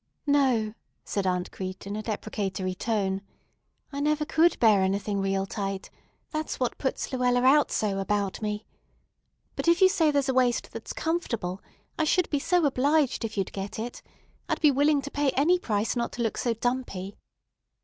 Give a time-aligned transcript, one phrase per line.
[0.25, 0.73] "No,"
[1.05, 3.21] said Aunt Crete in a deprecatory tone,
[3.91, 5.91] "I never could bear anything real tight.
[6.31, 8.65] That's what puts Luella out so about me.
[9.55, 11.61] But, if you say there's a waist that's comfortable,
[11.99, 14.01] I should be so obliged if you'd get it.
[14.49, 17.15] I'd be willing to pay any price not to look so dumpy."